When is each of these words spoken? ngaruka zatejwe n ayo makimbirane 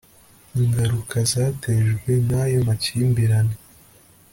ngaruka 0.65 1.17
zatejwe 1.31 2.11
n 2.27 2.29
ayo 2.41 2.59
makimbirane 2.67 3.55